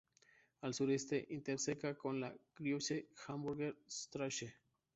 [0.61, 4.51] Al sureste interseca con la Große Hamburger Straße.